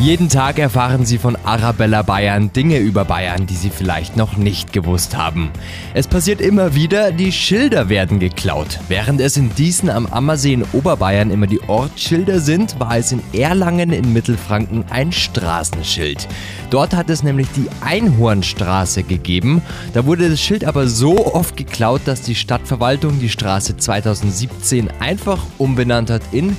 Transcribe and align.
Jeden 0.00 0.28
Tag 0.28 0.60
erfahren 0.60 1.04
Sie 1.04 1.18
von 1.18 1.34
Arabella 1.42 2.02
Bayern 2.02 2.52
Dinge 2.52 2.78
über 2.78 3.04
Bayern, 3.04 3.46
die 3.46 3.56
Sie 3.56 3.68
vielleicht 3.68 4.16
noch 4.16 4.36
nicht 4.36 4.72
gewusst 4.72 5.16
haben. 5.16 5.50
Es 5.92 6.06
passiert 6.06 6.40
immer 6.40 6.76
wieder, 6.76 7.10
die 7.10 7.32
Schilder 7.32 7.88
werden 7.88 8.20
geklaut. 8.20 8.78
Während 8.86 9.20
es 9.20 9.36
in 9.36 9.52
Diesen 9.56 9.90
am 9.90 10.06
Ammersee 10.06 10.52
in 10.52 10.64
Oberbayern 10.72 11.32
immer 11.32 11.48
die 11.48 11.60
Ortsschilder 11.62 12.38
sind, 12.38 12.78
war 12.78 12.96
es 12.96 13.10
in 13.10 13.20
Erlangen 13.32 13.92
in 13.92 14.12
Mittelfranken 14.12 14.84
ein 14.88 15.10
Straßenschild. 15.10 16.28
Dort 16.70 16.94
hat 16.94 17.10
es 17.10 17.24
nämlich 17.24 17.48
die 17.56 17.68
Einhornstraße 17.80 19.02
gegeben. 19.02 19.62
Da 19.94 20.06
wurde 20.06 20.30
das 20.30 20.40
Schild 20.40 20.64
aber 20.64 20.86
so 20.86 21.34
oft 21.34 21.56
geklaut, 21.56 22.02
dass 22.04 22.22
die 22.22 22.36
Stadtverwaltung 22.36 23.18
die 23.18 23.28
Straße 23.28 23.76
2017 23.76 24.90
einfach 25.00 25.44
umbenannt 25.58 26.08
hat 26.08 26.22
in 26.30 26.56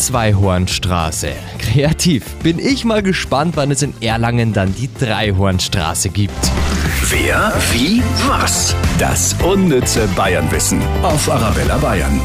Zweihornstraße. 0.00 1.32
Kreativ. 1.58 2.24
Bin 2.42 2.58
ich 2.58 2.86
mal 2.86 3.02
gespannt, 3.02 3.56
wann 3.58 3.70
es 3.70 3.82
in 3.82 3.92
Erlangen 4.00 4.54
dann 4.54 4.74
die 4.74 4.88
Dreihornstraße 4.98 6.08
gibt. 6.08 6.32
Wer, 7.10 7.52
wie, 7.72 8.02
was? 8.26 8.74
Das 8.98 9.36
unnütze 9.42 10.08
Bayernwissen 10.16 10.80
auf 11.02 11.30
Arabella 11.30 11.76
Bayern. 11.76 12.18